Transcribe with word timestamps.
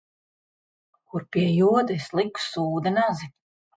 Kur, 1.11 1.27
pie 1.35 1.45
joda, 1.57 1.99
es 1.99 2.09
liku 2.21 2.45
sūda 2.47 2.95
nazi? 2.97 3.35